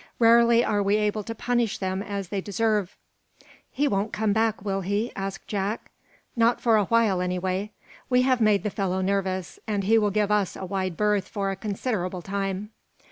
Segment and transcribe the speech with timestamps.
[0.17, 2.97] Rarely are we able to punish them as they deserve."
[3.69, 5.91] "He won't come back, will he?" asked Jack.
[6.35, 7.71] "Not for a while, anyway.
[8.09, 11.51] We have made the fellow nervous, and he will give us a wide berth for
[11.51, 12.71] a considerable time."